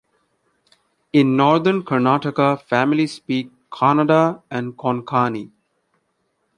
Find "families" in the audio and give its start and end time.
2.65-3.13